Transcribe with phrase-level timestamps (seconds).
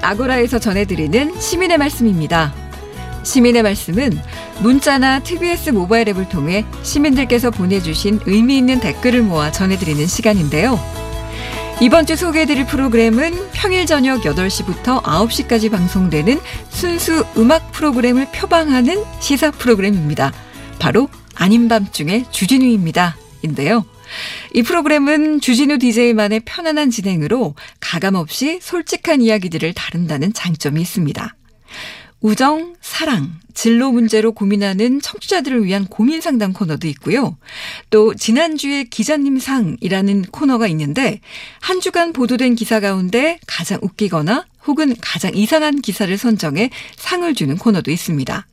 [0.00, 2.54] 아고라에서 전해드리는 시민의 말씀입니다.
[3.24, 4.18] 시민의 말씀은
[4.60, 10.78] 문자나 TBS 모바일 앱을 통해 시민들께서 보내주신 의미 있는 댓글을 모아 전해드리는 시간인데요.
[11.80, 20.32] 이번 주 소개해드릴 프로그램은 평일 저녁 8시부터 9시까지 방송되는 순수 음악 프로그램을 표방하는 시사 프로그램입니다.
[20.78, 23.16] 바로 아닌 밤중에 주진우입니다.
[23.42, 23.84] 인데요.
[24.54, 31.36] 이 프로그램은 주진우 DJ만의 편안한 진행으로 가감없이 솔직한 이야기들을 다룬다는 장점이 있습니다.
[32.20, 37.36] 우정, 사랑, 진로 문제로 고민하는 청취자들을 위한 고민 상담 코너도 있고요.
[37.90, 41.20] 또 지난주에 기자님 상이라는 코너가 있는데
[41.60, 47.90] 한 주간 보도된 기사 가운데 가장 웃기거나 혹은 가장 이상한 기사를 선정해 상을 주는 코너도
[47.90, 48.46] 있습니다.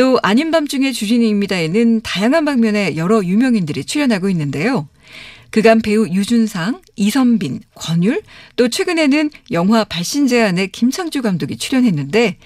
[0.00, 4.88] 또 아닌 밤중에 주진우입니다에는 다양한 방면의 여러 유명인들이 출연하고 있는데요.
[5.50, 8.22] 그간 배우 유준상, 이선빈, 권율,
[8.56, 12.38] 또 최근에는 영화 발신제한의 김창주 감독이 출연했는데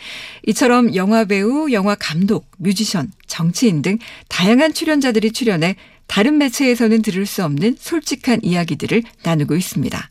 [0.49, 5.77] 이처럼 영화 배우, 영화 감독, 뮤지션, 정치인 등 다양한 출연자들이 출연해
[6.09, 10.11] 다른 매체에서는 들을 수 없는 솔직한 이야기들을 나누고 있습니다.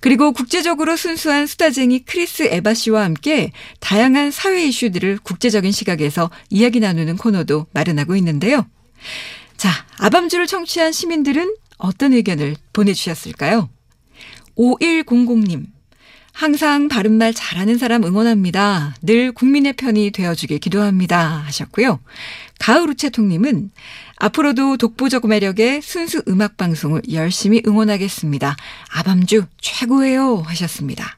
[0.00, 7.16] 그리고 국제적으로 순수한 수다쟁이 크리스 에바 씨와 함께 다양한 사회 이슈들을 국제적인 시각에서 이야기 나누는
[7.16, 8.66] 코너도 마련하고 있는데요.
[9.56, 13.68] 자, 아밤주를 청취한 시민들은 어떤 의견을 보내주셨을까요?
[14.56, 15.66] 5100님.
[16.32, 18.94] 항상 바른말 잘하는 사람 응원합니다.
[19.02, 21.42] 늘 국민의 편이 되어주길 기도합니다.
[21.46, 22.00] 하셨고요.
[22.58, 23.70] 가을 우체통님은
[24.16, 28.56] 앞으로도 독보적 매력의 순수 음악 방송을 열심히 응원하겠습니다.
[28.94, 30.42] 아밤주 최고예요.
[30.46, 31.16] 하셨습니다.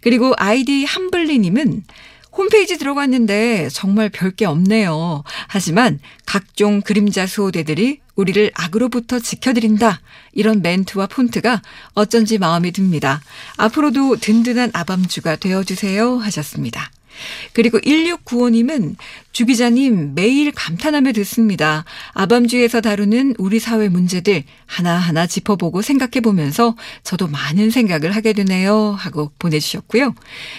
[0.00, 1.82] 그리고 아이디 함블리님은
[2.32, 5.24] 홈페이지 들어갔는데 정말 별게 없네요.
[5.48, 10.00] 하지만 각종 그림자 수호대들이 우리를 악으로부터 지켜드린다.
[10.32, 11.62] 이런 멘트와 폰트가
[11.94, 13.20] 어쩐지 마음이 듭니다.
[13.56, 16.18] 앞으로도 든든한 아밤주가 되어주세요.
[16.18, 16.90] 하셨습니다.
[17.52, 18.96] 그리고 1695님은
[19.32, 21.84] 주 기자님 매일 감탄하며 듣습니다.
[22.12, 28.92] 아밤주에서 다루는 우리 사회 문제들 하나하나 짚어보고 생각해 보면서 저도 많은 생각을 하게 되네요.
[28.98, 30.14] 하고 보내주셨고요.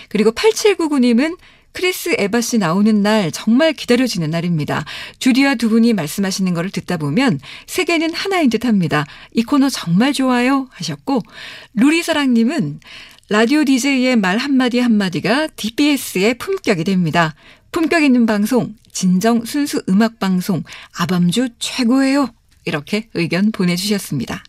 [0.09, 1.37] 그리고 8799님은
[1.73, 4.85] 크리스 에바 씨 나오는 날 정말 기다려지는 날입니다.
[5.19, 9.05] 주디와 두 분이 말씀하시는 것을 듣다 보면 세계는 하나인 듯 합니다.
[9.33, 11.21] 이 코너 정말 좋아요 하셨고
[11.73, 12.79] 루리사랑님은
[13.29, 17.33] 라디오 DJ의 말 한마디 한마디가 DBS의 품격이 됩니다.
[17.71, 20.63] 품격 있는 방송, 진정 순수 음악 방송,
[20.97, 22.29] 아밤주 최고예요.
[22.65, 24.43] 이렇게 의견 보내주셨습니다.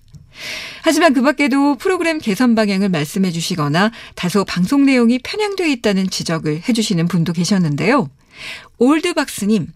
[0.83, 6.73] 하지만 그 밖에도 프로그램 개선 방향을 말씀해 주시거나 다소 방송 내용이 편향되어 있다는 지적을 해
[6.73, 8.11] 주시는 분도 계셨는데요.
[8.79, 9.69] 올드박스님,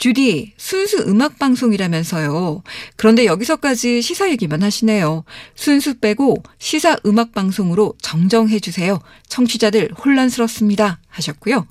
[0.00, 2.62] 주디, 순수 음악 방송이라면서요.
[2.96, 5.24] 그런데 여기서까지 시사 얘기만 하시네요.
[5.54, 8.98] 순수 빼고 시사 음악 방송으로 정정해 주세요.
[9.28, 11.00] 청취자들 혼란스럽습니다.
[11.06, 11.66] 하셨고요.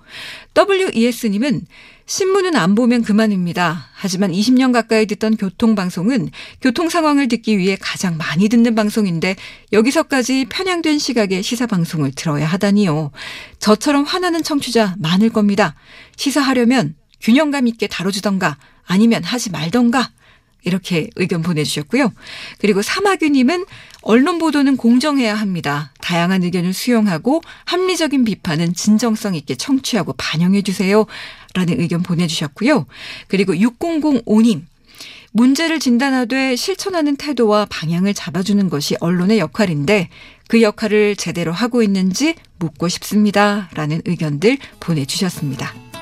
[0.56, 1.66] WES님은
[2.06, 3.88] 신문은 안 보면 그만입니다.
[3.94, 6.30] 하지만 20년 가까이 듣던 교통방송은
[6.62, 9.38] 교통 상황을 듣기 위해 가장 많이 듣는 방송인데
[9.74, 13.10] 여기서까지 편향된 시각의 시사방송을 들어야 하다니요.
[13.58, 15.74] 저처럼 화나는 청취자 많을 겁니다.
[16.16, 20.12] 시사하려면 균형감 있게 다뤄주던가 아니면 하지 말던가
[20.64, 22.12] 이렇게 의견 보내주셨고요.
[22.60, 23.66] 그리고 사마규님은
[24.02, 25.94] 언론 보도는 공정해야 합니다.
[26.02, 31.06] 다양한 의견을 수용하고 합리적인 비판은 진정성 있게 청취하고 반영해 주세요.
[31.54, 32.86] 라는 의견 보내주셨고요.
[33.28, 34.64] 그리고 6005님.
[35.32, 40.10] 문제를 진단하되 실천하는 태도와 방향을 잡아주는 것이 언론의 역할인데
[40.48, 43.70] 그 역할을 제대로 하고 있는지 묻고 싶습니다.
[43.76, 45.89] 라는 의견들 보내주셨습니다.